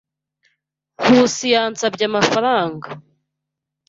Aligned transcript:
Nkusi 1.03 1.45
yansabye 1.55 2.03
amafaranga. 2.09 2.87